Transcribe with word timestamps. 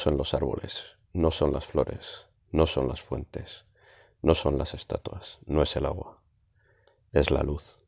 Son 0.00 0.16
los 0.16 0.32
árboles, 0.32 0.96
no 1.12 1.30
son 1.30 1.52
las 1.52 1.66
flores, 1.66 2.24
no 2.52 2.66
son 2.66 2.88
las 2.88 3.02
fuentes, 3.02 3.66
no 4.22 4.34
son 4.34 4.56
las 4.56 4.72
estatuas, 4.72 5.38
no 5.44 5.62
es 5.62 5.76
el 5.76 5.84
agua, 5.84 6.22
es 7.12 7.30
la 7.30 7.42
luz. 7.42 7.80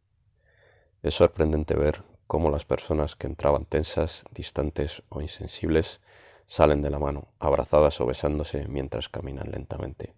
Es 1.03 1.15
sorprendente 1.15 1.75
ver 1.75 2.03
cómo 2.27 2.51
las 2.51 2.67
personas 2.67 3.17
que 3.17 3.27
entraban 3.27 3.65
tensas, 3.65 4.25
distantes 4.31 5.03
o 5.09 5.23
insensibles 5.23 6.01
salen 6.47 6.83
de 6.83 6.91
la 6.91 6.99
mano, 6.99 7.29
abrazadas 7.39 7.99
o 8.03 8.07
besándose 8.07 8.69
mientras 8.69 9.09
caminan 9.09 9.51
lentamente. 9.51 10.15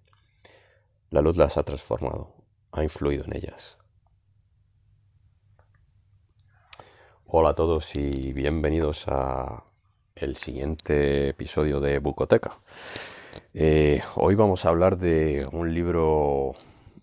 La 1.11 1.20
luz 1.20 1.36
las 1.36 1.56
ha 1.56 1.62
transformado, 1.62 2.34
ha 2.73 2.83
influido 2.83 3.25
en 3.25 3.36
ellas. 3.36 3.79
Hola 7.25 7.51
a 7.51 7.55
todos 7.55 7.95
y 7.95 8.33
bienvenidos 8.33 9.05
a 9.07 9.64
el 10.24 10.36
siguiente 10.36 11.29
episodio 11.29 11.80
de 11.80 11.98
Bucoteca. 11.98 12.58
Eh, 13.52 14.02
hoy 14.17 14.35
vamos 14.35 14.64
a 14.64 14.70
hablar 14.70 14.96
de 14.96 15.46
un 15.52 15.74
libro 15.74 16.55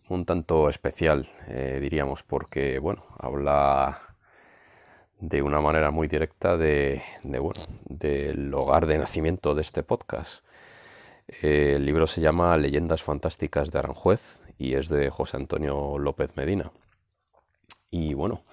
un 0.10 0.26
tanto 0.26 0.70
especial, 0.70 1.30
eh, 1.48 1.78
diríamos, 1.80 2.24
porque 2.24 2.80
bueno, 2.80 3.06
habla 3.20 4.16
de 5.20 5.44
una 5.44 5.62
manera 5.62 5.92
muy 5.92 6.08
directa 6.08 6.58
de, 6.58 7.04
bueno, 7.24 7.62
del 7.86 8.52
hogar 8.54 8.88
de 8.88 8.98
nacimiento 8.98 9.54
de 9.54 9.62
este 9.62 9.84
podcast. 9.84 10.44
Eh, 11.28 11.74
el 11.76 11.86
libro 11.86 12.08
se 12.08 12.22
llama 12.22 12.58
Leyendas 12.58 13.04
Fantásticas 13.04 13.72
de 13.72 13.80
Aranjuez 13.80 14.42
y 14.58 14.74
es 14.74 14.90
de 14.90 15.12
José 15.12 15.38
Antonio 15.38 16.00
López 16.00 16.36
Medina. 16.36 16.72
Y 17.92 18.16
bueno, 18.16 18.44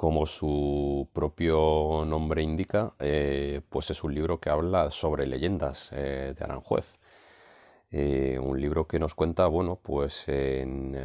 como 0.00 0.24
su 0.24 1.10
propio 1.12 2.06
nombre 2.06 2.42
indica, 2.42 2.94
eh, 3.00 3.60
pues 3.68 3.90
es 3.90 4.02
un 4.02 4.14
libro 4.14 4.40
que 4.40 4.48
habla 4.48 4.90
sobre 4.90 5.26
leyendas 5.26 5.90
eh, 5.92 6.32
de 6.34 6.42
Aranjuez. 6.42 6.98
Eh, 7.90 8.38
un 8.42 8.58
libro 8.58 8.88
que 8.88 8.98
nos 8.98 9.14
cuenta, 9.14 9.46
bueno, 9.48 9.76
pues 9.76 10.26
en, 10.26 10.96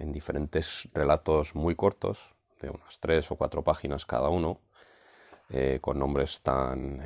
diferentes 0.00 0.88
relatos 0.92 1.54
muy 1.54 1.76
cortos, 1.76 2.34
de 2.60 2.70
unas 2.70 2.98
tres 2.98 3.30
o 3.30 3.36
cuatro 3.36 3.62
páginas 3.62 4.04
cada 4.04 4.30
uno, 4.30 4.58
con 5.80 6.00
nombres 6.00 6.42
tan 6.42 7.04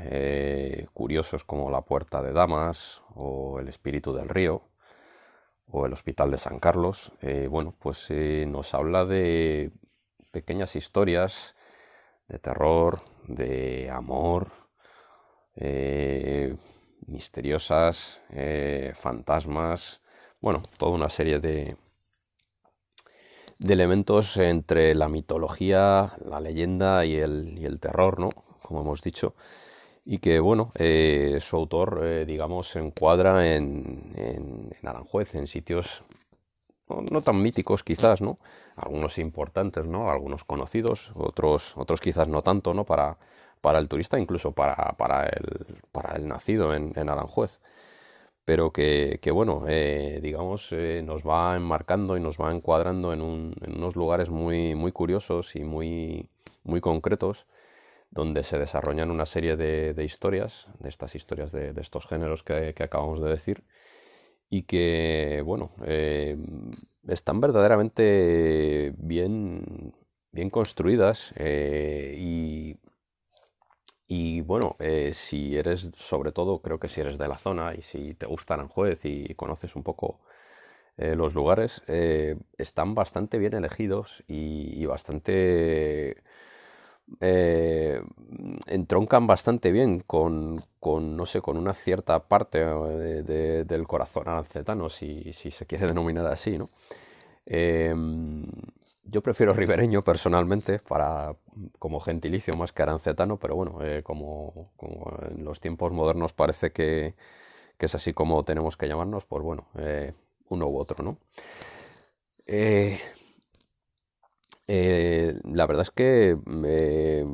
curiosos 0.94 1.44
como 1.44 1.70
La 1.70 1.82
Puerta 1.82 2.22
de 2.22 2.32
Damas 2.32 3.02
o 3.14 3.60
El 3.60 3.68
Espíritu 3.68 4.14
del 4.14 4.30
Río 4.30 4.62
o 5.70 5.84
el 5.84 5.92
Hospital 5.92 6.30
de 6.30 6.38
San 6.38 6.58
Carlos. 6.58 7.12
bueno, 7.50 7.74
pues 7.78 8.08
nos 8.10 8.72
habla 8.72 9.04
de 9.04 9.72
pequeñas 10.38 10.76
historias 10.76 11.56
de 12.28 12.38
terror, 12.38 13.00
de 13.26 13.90
amor, 13.90 14.52
eh, 15.56 16.54
misteriosas, 17.08 18.20
eh, 18.30 18.92
fantasmas, 18.94 20.00
bueno, 20.40 20.62
toda 20.76 20.92
una 20.92 21.08
serie 21.08 21.40
de, 21.40 21.76
de 23.58 23.72
elementos 23.72 24.36
entre 24.36 24.94
la 24.94 25.08
mitología, 25.08 26.12
la 26.24 26.38
leyenda 26.38 27.04
y 27.04 27.16
el, 27.16 27.78
terror, 27.80 28.20
¿no? 28.20 28.28
Como 28.62 28.82
hemos 28.82 29.02
dicho, 29.02 29.34
y 30.04 30.18
que, 30.18 30.38
bueno, 30.38 30.70
eh, 30.76 31.38
su 31.40 31.56
autor, 31.56 32.24
digamos, 32.26 32.68
se 32.68 32.78
encuadra 32.78 33.56
en, 33.56 34.12
en, 34.14 34.70
en 34.80 34.88
Aranjuez, 34.88 35.34
en 35.34 35.48
sitios 35.48 36.04
no, 36.88 37.20
tan 37.22 37.42
míticos 37.42 37.82
quizás, 37.82 38.20
¿no? 38.20 38.38
Algunos 38.76 39.18
importantes, 39.18 39.86
¿no? 39.86 40.10
Algunos 40.10 40.44
conocidos, 40.44 41.10
otros, 41.14 41.76
otros 41.76 42.00
quizás 42.00 42.28
no 42.28 42.42
tanto, 42.42 42.74
¿no? 42.74 42.84
Para, 42.84 43.18
para 43.60 43.78
el 43.78 43.88
turista, 43.88 44.18
incluso 44.18 44.52
para, 44.52 44.74
para, 44.96 45.26
el, 45.26 45.78
para 45.92 46.16
el 46.16 46.28
nacido 46.28 46.74
en, 46.74 46.92
en 46.96 47.08
Aranjuez. 47.08 47.60
Pero 48.44 48.72
que, 48.72 49.18
que 49.20 49.30
bueno, 49.30 49.64
eh, 49.68 50.20
digamos, 50.22 50.68
eh, 50.72 51.02
nos 51.04 51.22
va 51.22 51.54
enmarcando 51.54 52.16
y 52.16 52.20
nos 52.20 52.38
va 52.38 52.50
encuadrando 52.54 53.12
en, 53.12 53.20
un, 53.20 53.54
en, 53.60 53.76
unos 53.76 53.94
lugares 53.94 54.30
muy, 54.30 54.74
muy 54.74 54.90
curiosos 54.90 55.54
y 55.54 55.64
muy, 55.64 56.28
muy 56.64 56.80
concretos, 56.80 57.46
donde 58.10 58.44
se 58.44 58.58
desarrollan 58.58 59.10
una 59.10 59.26
serie 59.26 59.56
de, 59.56 59.92
de 59.92 60.04
historias, 60.04 60.66
de 60.78 60.88
estas 60.88 61.14
historias 61.14 61.52
de, 61.52 61.74
de 61.74 61.80
estos 61.82 62.06
géneros 62.06 62.42
que, 62.42 62.72
que 62.74 62.82
acabamos 62.84 63.20
de 63.20 63.28
decir, 63.28 63.64
y 64.50 64.62
que, 64.62 65.42
bueno, 65.44 65.72
eh, 65.84 66.36
están 67.06 67.40
verdaderamente 67.40 68.94
bien, 68.98 69.94
bien 70.32 70.50
construidas 70.50 71.32
eh, 71.36 72.16
y, 72.18 72.76
y, 74.06 74.40
bueno, 74.40 74.76
eh, 74.78 75.12
si 75.12 75.56
eres, 75.56 75.90
sobre 75.96 76.32
todo, 76.32 76.62
creo 76.62 76.78
que 76.80 76.88
si 76.88 77.00
eres 77.00 77.18
de 77.18 77.28
la 77.28 77.38
zona 77.38 77.74
y 77.74 77.82
si 77.82 78.14
te 78.14 78.26
gusta 78.26 78.54
Aranjuez 78.54 79.04
y 79.04 79.34
conoces 79.34 79.76
un 79.76 79.82
poco 79.82 80.20
los 80.96 81.32
lugares, 81.32 81.80
están 82.58 82.96
bastante 82.96 83.38
bien 83.38 83.54
elegidos 83.54 84.24
y, 84.26 84.82
y 84.82 84.84
bastante 84.86 86.24
eh, 87.20 88.00
entroncan 88.66 89.26
bastante 89.26 89.72
bien 89.72 90.00
con, 90.00 90.64
con, 90.80 91.16
no 91.16 91.26
sé, 91.26 91.40
con 91.40 91.56
una 91.56 91.74
cierta 91.74 92.28
parte 92.28 92.64
de, 92.64 93.64
del 93.64 93.86
corazón 93.86 94.28
arancetano, 94.28 94.90
si, 94.90 95.32
si, 95.32 95.50
se 95.50 95.66
quiere 95.66 95.86
denominar 95.86 96.26
así, 96.26 96.58
¿no? 96.58 96.70
Eh, 97.46 97.94
yo 99.10 99.22
prefiero 99.22 99.52
ribereño 99.54 100.02
personalmente 100.04 100.80
para 100.80 101.34
como 101.78 102.00
gentilicio 102.00 102.54
más 102.58 102.72
que 102.72 102.82
arancetano, 102.82 103.38
pero 103.38 103.56
bueno, 103.56 103.78
eh, 103.82 104.02
como, 104.02 104.70
como, 104.76 105.10
en 105.30 105.44
los 105.44 105.60
tiempos 105.60 105.92
modernos 105.92 106.32
parece 106.32 106.72
que, 106.72 107.14
que, 107.78 107.86
es 107.86 107.94
así 107.94 108.12
como 108.12 108.44
tenemos 108.44 108.76
que 108.76 108.86
llamarnos, 108.88 109.24
pues 109.24 109.42
bueno, 109.42 109.68
eh, 109.78 110.12
uno 110.50 110.68
u 110.68 110.78
otro, 110.78 111.02
¿no? 111.02 111.18
Eh, 114.68 115.34
eh, 115.34 115.40
la 115.44 115.66
verdad 115.66 115.82
es 115.82 115.90
que 115.90 116.36
eh, 116.64 117.26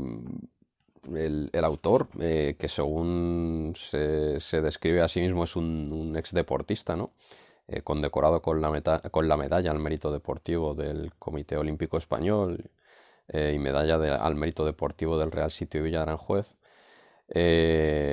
el, 1.13 1.65
autor, 1.65 2.09
eh, 2.21 2.57
que 2.59 2.69
según 2.69 3.75
se, 3.77 4.61
describe 4.63 5.03
a 5.03 5.09
sí 5.09 5.21
mismo 5.21 5.45
es 5.45 5.57
un, 5.57 6.15
ex 6.17 6.33
deportista, 6.33 6.97
¿no? 6.97 7.13
condecorado 7.83 8.43
con 8.43 8.61
la, 8.61 9.01
con 9.11 9.27
la 9.27 9.37
medalla 9.39 9.71
al 9.71 9.79
mérito 9.79 10.13
deportivo 10.13 10.75
del 10.75 11.15
Comité 11.19 11.57
Olímpico 11.57 11.97
Español 11.97 12.71
y 13.33 13.59
medalla 13.59 14.17
al 14.17 14.35
mérito 14.35 14.67
deportivo 14.67 15.19
del 15.19 15.33
Real 15.33 15.51
Sitio 15.51 15.83
Villa 15.83 16.03
Aranjuez. 16.03 16.59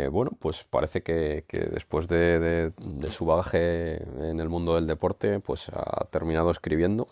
bueno, 0.09 0.31
pues 0.39 0.63
parece 0.69 1.03
que, 1.03 1.43
después 1.73 2.07
de, 2.07 2.71
su 3.09 3.25
bagaje 3.25 4.03
en 4.21 4.39
el 4.39 4.47
mundo 4.47 4.75
del 4.75 4.87
deporte, 4.87 5.41
pues 5.41 5.67
ha 5.69 6.05
terminado 6.11 6.49
escribiendo. 6.51 7.09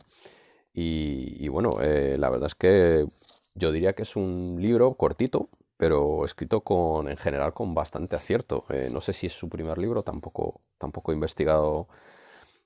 Y, 0.81 1.47
bueno, 1.49 1.77
la 1.79 2.29
verdad 2.29 2.47
es 2.47 2.55
que 2.55 3.05
yo 3.53 3.71
diría 3.71 3.93
que 3.93 4.03
es 4.03 4.15
un 4.15 4.57
libro 4.59 4.93
cortito, 4.93 5.49
pero 5.79 6.25
escrito 6.25 6.61
con, 6.61 7.09
en 7.09 7.17
general 7.17 7.53
con 7.53 7.73
bastante 7.73 8.15
acierto. 8.15 8.65
Eh, 8.69 8.89
no 8.91 9.01
sé 9.01 9.13
si 9.13 9.27
es 9.27 9.33
su 9.33 9.49
primer 9.49 9.77
libro, 9.77 10.03
tampoco, 10.03 10.61
tampoco 10.77 11.11
he 11.11 11.15
investigado 11.15 11.87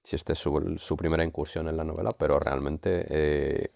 si 0.03 0.15
este 0.15 0.33
es 0.33 0.39
su, 0.39 0.97
primera 0.97 1.23
incursión 1.23 1.67
en 1.67 1.77
la 1.77 1.83
novela, 1.83 2.11
pero 2.17 2.39
realmente 2.39 3.05
eh, 3.09 3.71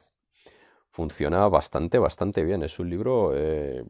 funciona 0.89 1.47
bastante, 1.47 1.99
bastante 1.99 2.43
bien. 2.43 2.63
Es 2.63 2.79
un 2.79 2.89
libro, 2.89 3.31
eh, 3.35 3.85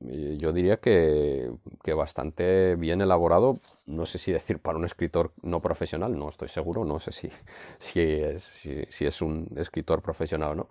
yo 0.00 0.52
diría 0.52 0.78
que, 0.78 1.50
bastante 1.96 2.76
bien 2.76 3.00
elaborado. 3.00 3.58
No 3.86 4.06
sé 4.06 4.18
si 4.18 4.32
decir 4.32 4.58
para 4.58 4.78
un 4.78 4.84
escritor 4.84 5.32
no 5.42 5.60
profesional, 5.60 6.18
no 6.18 6.28
estoy 6.28 6.48
seguro, 6.48 6.84
no 6.84 7.00
sé 7.00 7.12
si, 7.12 7.30
si, 7.78 8.00
es, 8.00 8.44
si 8.88 9.06
es 9.06 9.22
un 9.22 9.48
escritor 9.56 10.02
profesional 10.02 10.52
o 10.52 10.54
no 10.54 10.68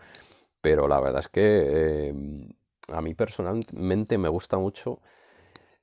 pero 0.66 0.88
la 0.88 1.00
verdad 1.00 1.20
es 1.20 1.28
que 1.28 2.08
em, 2.10 2.50
a 2.88 3.00
mí 3.00 3.14
personalmente 3.14 4.18
me 4.18 4.30
gusta 4.30 4.58
mucho 4.58 5.00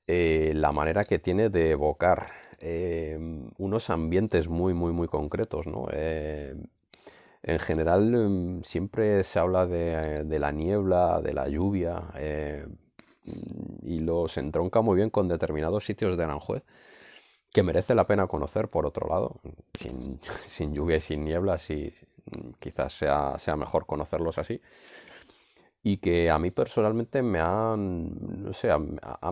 eh, 0.07 0.51
la 0.55 0.73
manera 0.73 1.05
que 1.05 1.19
tiene 1.19 1.49
de 1.49 1.71
evocar 1.71 2.27
em, 2.59 3.49
unos 3.57 3.89
ambientes 3.89 4.49
muy, 4.49 4.73
muy, 4.73 4.91
muy 4.91 5.07
concretos, 5.07 5.67
¿no? 5.67 5.87
Em, 5.89 6.65
en 7.43 7.59
general 7.59 8.59
siempre 8.65 9.23
se 9.23 9.39
habla 9.39 9.67
de, 9.67 10.37
la 10.37 10.51
niebla, 10.51 11.21
de 11.21 11.33
la 11.33 11.47
lluvia, 11.47 12.03
y 13.25 13.99
los 13.99 14.37
entronca 14.37 14.81
muy 14.81 14.95
bien 14.97 15.09
con 15.09 15.27
determinados 15.27 15.85
sitios 15.85 16.17
de 16.17 16.23
Aranjuez 16.23 16.63
que 17.53 17.63
merece 17.63 17.93
la 17.95 18.07
pena 18.07 18.27
conocer 18.27 18.67
por 18.67 18.85
otro 18.85 19.07
lado, 19.07 19.39
sin, 20.47 20.73
lluvia 20.73 20.97
y 20.97 21.01
sin 21.01 21.23
niebla, 21.23 21.59
si, 21.59 21.93
quizás 22.59 22.97
sea, 22.97 23.37
sea 23.37 23.55
mejor 23.55 23.85
conocerlos 23.85 24.39
así. 24.39 24.59
Y 25.83 25.97
que 25.97 26.31
a 26.31 26.39
mí 26.39 26.49
personalmente 26.49 27.21
me 27.21 27.39
han, 27.39 28.43
no 28.43 28.53
sé, 28.53 28.69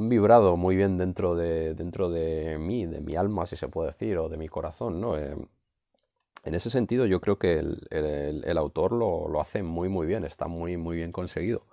vibrado 0.02 0.56
muy 0.58 0.76
bien 0.76 0.98
dentro 0.98 1.36
de, 1.36 1.74
dentro 1.74 2.10
de 2.10 2.58
mí, 2.60 2.86
de 2.86 3.00
mi 3.00 3.16
alma, 3.16 3.46
si 3.46 3.56
se 3.56 3.70
puede 3.70 3.92
decir, 3.92 4.18
o 4.18 4.30
de 4.30 4.38
mi 4.38 4.50
corazón, 4.50 5.00
¿no? 5.00 5.18
Eh, 5.18 5.34
en 6.44 6.56
ese 6.56 6.70
sentido, 6.70 7.06
yo 7.06 7.22
creo 7.22 7.38
que 7.38 7.60
el, 7.60 8.58
autor 8.58 8.92
lo, 8.92 9.40
hace 9.40 9.64
muy, 9.64 9.90
muy 9.90 10.08
bien, 10.08 10.26
está 10.26 10.48
muy, 10.48 10.76
muy 10.76 10.98
bien 10.98 11.12
conseguido. 11.12 11.66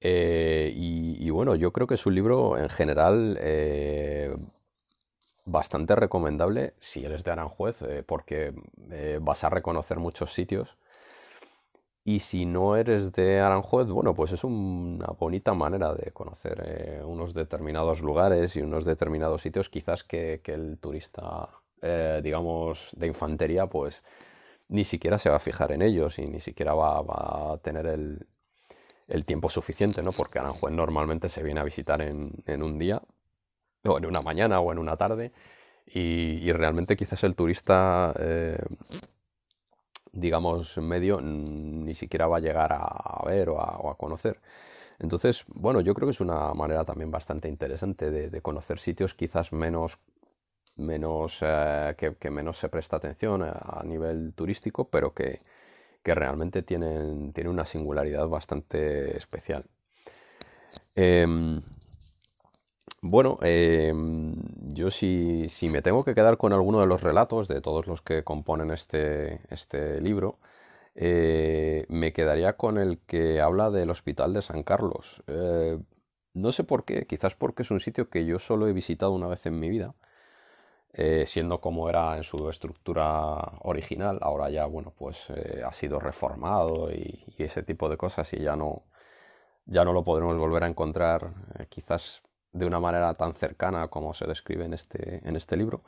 Eh, 0.00 0.72
y, 0.74 1.30
bueno, 1.30 1.54
yo 1.54 1.72
creo 1.72 1.86
que 1.86 1.94
es 1.94 2.06
un 2.06 2.14
libro 2.14 2.58
en 2.58 2.68
general 2.68 3.38
eh, 3.40 4.36
bastante 5.44 5.94
recomendable 5.94 6.74
si 6.80 7.04
eres 7.04 7.24
de 7.24 7.30
Aranjuez, 7.30 7.80
eh, 7.82 8.02
porque 8.06 8.52
vas 9.20 9.44
a 9.44 9.50
reconocer 9.50 9.98
muchos 9.98 10.32
sitios. 10.32 10.76
Y 12.04 12.20
si 12.20 12.46
no 12.46 12.76
eres 12.76 13.12
de 13.12 13.40
Aranjuez, 13.40 13.88
bueno, 13.88 14.14
pues 14.14 14.32
es 14.32 14.44
una 14.44 15.06
bonita 15.18 15.54
manera 15.54 15.92
de 15.92 16.12
conocer 16.12 17.02
unos 17.04 17.34
determinados 17.34 18.00
lugares 18.00 18.54
y 18.54 18.60
unos 18.60 18.84
determinados 18.84 19.42
sitios, 19.42 19.68
quizás 19.68 20.04
que, 20.04 20.40
el 20.44 20.78
turista, 20.78 21.48
digamos, 22.22 22.90
de 22.96 23.08
infantería, 23.08 23.66
pues 23.66 24.04
ni 24.68 24.84
siquiera 24.84 25.18
se 25.18 25.30
va 25.30 25.36
a 25.36 25.40
fijar 25.40 25.72
en 25.72 25.82
ellos 25.82 26.20
y 26.20 26.26
ni 26.26 26.40
siquiera 26.40 26.74
va, 26.74 27.54
a 27.54 27.58
tener 27.58 27.86
el, 27.86 28.26
tiempo 29.24 29.48
suficiente, 29.50 30.02
¿no? 30.02 30.12
Porque 30.12 30.38
Aranjuez 30.38 30.74
normalmente 30.74 31.28
se 31.28 31.42
viene 31.42 31.60
a 31.60 31.64
visitar 31.64 32.02
en 32.02 32.62
un 32.62 32.78
día 32.78 33.02
o 33.84 33.98
en 33.98 34.06
una 34.06 34.20
mañana 34.20 34.60
o 34.60 34.72
en 34.72 34.78
una 34.78 34.96
tarde, 34.96 35.32
y, 35.86 36.52
realmente 36.52 36.96
quizás 36.96 37.22
el 37.24 37.34
turista, 37.36 38.12
eh, 38.18 38.58
digamos, 40.12 40.78
medio, 40.78 41.20
ni 41.20 41.94
siquiera 41.94 42.26
va 42.26 42.38
a 42.38 42.40
llegar 42.40 42.72
a, 42.72 43.22
ver 43.24 43.48
o 43.50 43.60
a, 43.60 43.96
conocer. 43.96 44.40
Entonces, 44.98 45.44
bueno, 45.48 45.80
yo 45.80 45.94
creo 45.94 46.08
que 46.08 46.12
es 46.12 46.20
una 46.20 46.52
manera 46.54 46.84
también 46.84 47.10
bastante 47.10 47.48
interesante 47.48 48.10
de, 48.10 48.40
conocer 48.42 48.78
sitios 48.80 49.14
quizás 49.14 49.52
menos, 49.52 49.98
menos 50.76 51.38
eh, 51.42 51.94
que, 51.96 52.30
menos 52.30 52.58
se 52.58 52.68
presta 52.68 52.96
atención 52.96 53.42
a, 53.42 53.82
nivel 53.84 54.34
turístico, 54.34 54.88
pero 54.88 55.14
que, 55.14 55.42
realmente 56.14 56.62
tienen, 56.62 57.32
tienen 57.32 57.52
una 57.52 57.66
singularidad 57.66 58.28
bastante 58.28 59.16
especial. 59.16 59.64
Em, 60.94 61.62
bueno, 63.02 63.38
em, 63.42 64.34
yo 64.74 64.90
si, 64.90 65.48
si, 65.48 65.68
me 65.68 65.82
tengo 65.82 66.04
que 66.04 66.14
quedar 66.14 66.38
con 66.38 66.52
alguno 66.52 66.80
de 66.80 66.86
los 66.86 67.02
relatos 67.02 67.48
de 67.48 67.60
todos 67.60 67.86
los 67.86 68.02
que 68.02 68.24
componen 68.24 68.70
este, 68.70 69.40
este 69.50 70.00
libro, 70.00 70.38
eh, 70.94 71.84
me 71.88 72.12
quedaría 72.12 72.54
con 72.54 72.78
el 72.78 72.98
que 73.06 73.40
habla 73.40 73.70
del 73.70 73.90
Hospital 73.90 74.32
de 74.32 74.42
San 74.42 74.62
Carlos. 74.62 75.22
Eh, 75.26 75.78
no 76.34 76.52
sé 76.52 76.64
por 76.64 76.84
qué, 76.84 77.06
quizás 77.06 77.34
porque 77.34 77.62
es 77.62 77.70
un 77.70 77.80
sitio 77.80 78.08
que 78.10 78.24
yo 78.26 78.38
solo 78.38 78.68
he 78.68 78.72
visitado 78.72 79.12
una 79.12 79.28
vez 79.28 79.46
en 79.46 79.60
mi 79.60 79.68
vida, 79.68 79.94
eh, 80.96 81.24
siendo 81.26 81.60
como 81.60 81.88
era 81.88 82.16
en 82.16 82.24
su 82.24 82.48
estructura 82.50 83.36
original. 83.62 84.18
Ahora 84.22 84.50
ya, 84.50 84.66
bueno, 84.66 84.92
pues 84.96 85.28
ha 85.64 85.72
sido 85.72 86.00
reformado 86.00 86.90
y, 86.90 87.24
y, 87.38 87.42
ese 87.44 87.62
tipo 87.62 87.88
de 87.88 87.96
cosas 87.96 88.32
y 88.32 88.40
ya 88.40 88.56
no, 88.56 88.84
ya 89.66 89.84
no 89.84 89.92
lo 89.92 90.04
podremos 90.04 90.36
volver 90.38 90.64
a 90.64 90.68
encontrar 90.68 91.32
quizás 91.68 92.22
de 92.52 92.66
una 92.66 92.80
manera 92.80 93.14
tan 93.14 93.34
cercana 93.34 93.88
como 93.88 94.14
se 94.14 94.26
describe 94.26 94.64
en 94.64 94.74
este, 94.74 95.20
en 95.28 95.36
este 95.36 95.56
libro. 95.56 95.82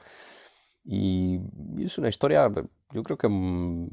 Y, 0.85 1.41
es 1.79 1.99
una 1.99 2.09
historia, 2.09 2.51
yo 2.93 3.03
creo 3.03 3.19
que 3.19 3.29
mm, 3.29 3.89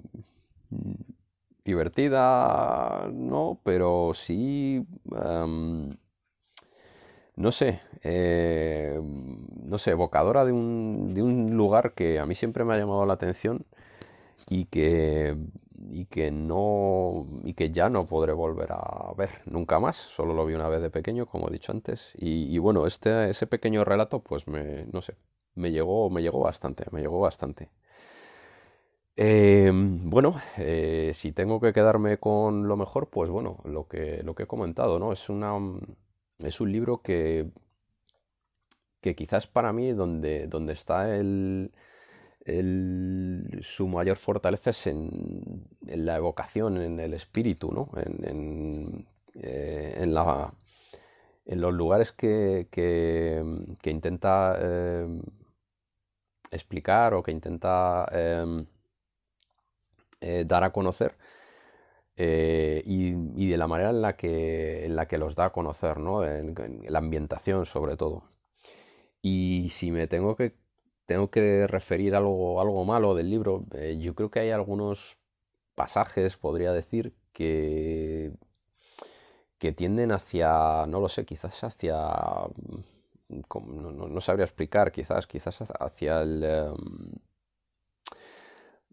divertida, 1.64 3.10
no, 3.12 3.60
pero 3.64 4.12
sí, 4.14 4.86
em, 5.16 5.90
no 7.36 7.52
sé, 7.52 7.82
eh, 8.04 9.00
no 9.64 9.78
sé, 9.78 9.92
evocadora 9.92 10.46
de 10.46 10.52
un, 10.52 11.14
de 11.14 11.22
un 11.22 11.58
lugar 11.58 11.94
que 11.94 12.20
a 12.20 12.26
mí 12.26 12.36
siempre 12.36 12.64
me 12.64 12.74
ha 12.74 12.78
llamado 12.78 13.06
la 13.06 13.14
atención 13.14 13.66
y 14.50 14.66
que 14.66 15.36
y 15.92 16.06
que 16.06 16.32
no 16.32 17.28
y 17.44 17.54
que 17.54 17.72
ya 17.72 17.90
no 17.90 18.08
podré 18.08 18.34
volver 18.34 18.72
a 18.72 19.14
ver 19.18 19.42
nunca 19.46 19.80
más. 19.80 19.98
Solo 19.98 20.34
lo 20.34 20.46
vi 20.46 20.54
una 20.54 20.70
vez 20.70 20.82
de 20.82 20.90
pequeño 20.90 21.26
como 21.28 21.50
he 21.50 21.52
dicho 21.52 21.72
antes. 21.72 22.12
Y, 22.16 22.58
bueno 22.60 22.88
este 22.88 23.30
ese 23.30 23.48
pequeño 23.48 23.84
relato 23.86 24.20
pues 24.22 24.48
me 24.48 24.86
no 24.92 25.02
sé 25.02 25.16
me 25.56 25.72
llegó 25.72 26.10
me 26.10 26.22
llegó 26.22 26.40
bastante 26.40 26.86
me 26.92 27.02
llegó 27.02 27.20
bastante. 27.20 27.70
Em, 29.18 30.10
bueno 30.10 30.36
eh, 30.58 31.12
si 31.14 31.32
tengo 31.32 31.62
que 31.62 31.72
quedarme 31.72 32.18
con 32.18 32.68
lo 32.68 32.76
mejor 32.76 33.10
pues 33.10 33.30
bueno 33.30 33.60
lo 33.64 33.88
que 33.88 34.22
lo 34.24 34.36
que 34.36 34.44
he 34.44 34.48
comentado 34.48 35.00
no 35.00 35.14
es 35.14 35.30
una 35.30 35.54
es 36.40 36.60
un 36.62 36.72
libro 36.72 37.02
que 37.02 37.50
que 39.02 39.16
quizás 39.16 39.48
para 39.48 39.72
mí 39.74 39.92
donde 39.94 40.48
donde 40.48 40.74
está 40.74 41.16
el 41.16 41.72
su 43.62 43.88
mayor 43.88 44.18
fortaleza 44.18 44.70
es 44.70 44.86
en, 44.88 45.68
la 45.88 46.18
evocación, 46.18 46.78
en 46.80 47.00
el 47.00 47.14
espíritu, 47.16 47.72
¿no? 47.72 47.90
en, 47.98 49.08
eh, 49.34 49.96
en 49.98 51.62
los 51.62 51.74
lugares 51.74 52.12
que, 52.12 52.68
intenta 53.84 54.58
eh, 54.60 55.08
explicar 56.52 57.14
o 57.16 57.24
que 57.24 57.32
intenta 57.32 58.08
eh, 58.12 58.66
dar 60.46 60.64
a 60.64 60.72
conocer. 60.72 61.16
Y, 62.18 63.50
de 63.50 63.58
la 63.58 63.68
manera 63.68 63.90
en 63.90 64.02
la 64.02 64.16
que, 64.16 64.86
en 64.86 64.96
la 64.96 65.08
que 65.08 65.18
los 65.18 65.36
da 65.36 65.46
a 65.46 65.52
conocer, 65.52 66.00
¿no? 66.00 66.26
en 66.26 66.56
la 66.88 67.00
ambientación 67.00 67.66
sobre 67.66 67.98
todo. 67.98 68.24
Y 69.22 69.70
si 69.70 69.92
me 69.92 70.08
tengo 70.08 70.36
que 70.36 70.54
tengo 71.06 71.30
que 71.30 71.68
referir 71.68 72.16
algo, 72.16 72.62
algo 72.62 72.84
malo 72.86 73.16
del 73.16 73.30
libro, 73.30 73.66
eh, 73.74 73.98
yo 74.00 74.16
creo 74.16 74.32
que 74.32 74.40
hay 74.40 74.52
algunos 74.52 75.18
pasajes, 75.76 76.38
podría 76.38 76.72
decir, 76.74 77.14
que, 77.34 78.34
que 79.60 79.72
tienden 79.72 80.12
hacia, 80.12 80.86
no 80.88 81.00
lo 81.00 81.10
sé, 81.10 81.26
quizás 81.26 81.64
hacia, 81.64 81.98
mm, 83.28 84.14
no, 84.14 84.22
sabría 84.22 84.46
explicar, 84.46 84.92
quizás, 84.92 85.28
quizás 85.28 85.60
hacia 85.80 86.22
el, 86.22 86.44
em, 86.44 86.76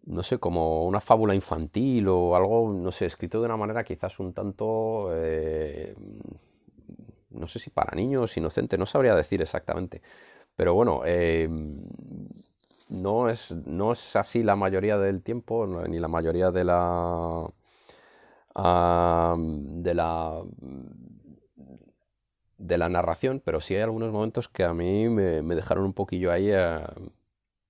no 0.07 0.23
sé, 0.23 0.39
como 0.39 0.87
una 0.87 1.01
fábula 1.01 1.35
infantil 1.35 2.09
o 2.09 2.37
algo, 2.37 2.73
no 2.73 2.93
sé, 2.93 3.07
escrito 3.07 3.41
de 3.41 3.47
una 3.47 3.57
manera 3.57 3.85
quizás 3.85 4.19
un 4.19 4.33
tanto, 4.33 5.11
eh, 5.15 5.95
no 7.31 7.49
sé 7.49 7.59
si 7.59 7.71
para 7.71 7.95
niños, 7.97 8.37
inocente, 8.37 8.79
no 8.79 8.87
sabría 8.87 9.15
decir 9.15 9.43
exactamente. 9.43 10.03
Pero 10.57 10.75
bueno, 10.75 11.05
em, 11.07 11.81
no 12.89 13.29
es, 13.29 13.53
no 13.53 13.93
es 13.93 14.17
así 14.17 14.43
la 14.43 14.57
mayoría 14.57 14.99
del 14.99 15.23
tiempo, 15.23 15.67
ni 15.89 15.99
la 15.99 16.09
mayoría 16.09 16.51
de 16.51 16.65
la 16.65 17.49
de 18.55 19.95
la 19.95 20.43
de 22.59 22.79
la 22.79 22.89
narración, 22.89 23.43
pero 23.45 23.61
sí 23.61 23.75
hay 23.75 23.83
algunos 23.83 24.13
momentos 24.13 24.49
que 24.49 24.65
a 24.65 24.73
mí 24.75 25.09
me, 25.09 25.43
dejaron 25.55 25.85
un 25.85 25.93
poquillo 25.95 26.31
ahí, 26.31 26.51
eh, 26.51 26.79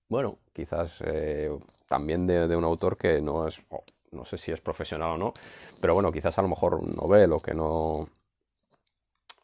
bueno, 0.08 0.38
quizás 0.52 0.92
eh, 1.06 1.50
también 1.92 2.26
de, 2.26 2.56
un 2.56 2.64
autor 2.64 2.96
que 2.96 3.20
no 3.20 3.46
es, 3.46 3.60
no 4.12 4.24
sé 4.24 4.38
si 4.38 4.50
es 4.50 4.62
profesional 4.62 5.10
o 5.12 5.18
no, 5.18 5.34
pero 5.78 5.92
bueno, 5.92 6.10
quizás 6.10 6.38
a 6.38 6.42
lo 6.42 6.48
mejor 6.48 6.82
no 6.82 7.06
ve 7.06 7.26
o 7.26 7.38
que 7.40 7.52
no, 7.52 8.08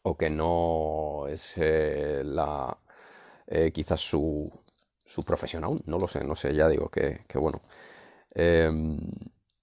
o 0.01 0.17
que 0.17 0.31
no 0.31 1.27
es 1.27 1.53
eh, 1.57 2.23
la, 2.25 2.75
quizás 3.71 4.01
su, 4.01 4.51
su 5.05 5.23
profesión 5.23 5.63
aún, 5.63 5.83
no 5.85 5.99
lo 5.99 6.07
sé, 6.07 6.23
no 6.23 6.35
sé, 6.35 6.55
ya 6.55 6.67
digo 6.67 6.89
que, 6.89 7.23
que 7.27 7.37
bueno. 7.37 7.61
Em, 8.33 8.97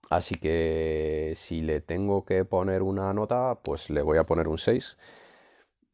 así 0.08 0.36
que 0.36 1.34
si 1.36 1.62
le 1.62 1.80
tengo 1.80 2.24
que 2.24 2.44
poner 2.44 2.82
una 2.82 3.12
nota, 3.12 3.58
pues 3.64 3.90
le 3.90 4.02
voy 4.02 4.18
a 4.18 4.26
poner 4.26 4.46
un 4.46 4.58
6. 4.58 4.96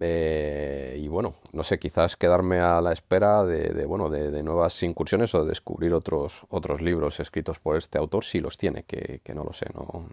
Eh, 0.04 0.97
y 0.99 1.06
bueno, 1.06 1.37
no 1.52 1.62
sé, 1.62 1.78
quizás 1.78 2.16
quedarme 2.16 2.59
a 2.59 2.80
la 2.80 2.92
espera 2.92 3.44
de, 3.44 3.85
bueno, 3.87 4.11
de, 4.11 4.42
nuevas 4.42 4.82
incursiones 4.82 5.32
o 5.37 5.44
descubrir 5.44 5.94
otros, 5.94 6.42
otros 6.50 6.80
libros 6.82 7.21
escritos 7.21 7.61
por 7.61 7.76
este 7.76 7.99
autor, 7.99 8.25
si 8.25 8.40
los 8.40 8.59
tiene, 8.59 8.82
que, 8.82 9.21
no 9.32 9.44
lo 9.44 9.52
sé, 9.52 9.66
no, 9.73 10.09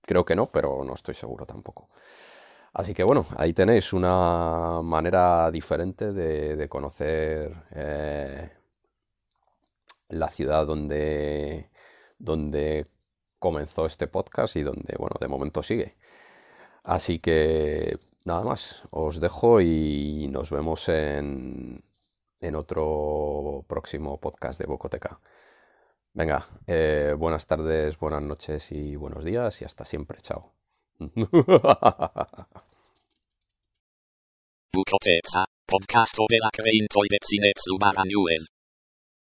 creo 0.00 0.24
que 0.24 0.34
no, 0.34 0.46
pero 0.46 0.82
no 0.82 0.94
estoy 0.94 1.14
seguro 1.14 1.44
tampoco. 1.44 1.90
Así 2.72 2.94
que 2.94 3.04
bueno, 3.04 3.26
ahí 3.36 3.52
tenéis 3.52 3.92
una 3.92 4.80
manera 4.82 5.50
diferente 5.50 6.12
de, 6.14 6.68
conocer 6.70 7.54
eh, 7.72 8.50
la 10.08 10.28
ciudad 10.30 10.66
donde, 10.66 11.68
donde 12.18 12.86
comenzó 13.38 13.84
este 13.84 14.06
podcast 14.06 14.56
y 14.56 14.62
donde, 14.62 14.94
bueno, 14.98 15.16
de 15.20 15.28
momento 15.28 15.62
sigue. 15.62 15.96
Así 16.82 17.18
que 17.18 17.98
nada 18.24 18.42
más, 18.42 18.82
os 18.90 19.20
dejo 19.20 19.60
y 19.60 20.28
nos 20.30 20.50
vemos 20.50 20.88
en, 20.88 21.82
en 22.40 22.54
otro 22.54 23.64
próximo 23.68 24.18
podcast 24.20 24.60
de 24.60 24.66
Bocoteca. 24.66 25.20
Venga, 26.12 26.48
eh, 26.66 27.14
buenas 27.16 27.46
tardes, 27.46 27.96
buenas 27.98 28.22
noches 28.22 28.72
y 28.72 28.96
buenos 28.96 29.24
días 29.24 29.60
y 29.62 29.64
hasta 29.64 29.84
siempre, 29.84 30.20
chao. 30.20 30.52
Bukoteca, 34.72 35.44
podcasto 35.66 36.26
de 36.28 36.38
la. 36.38 36.50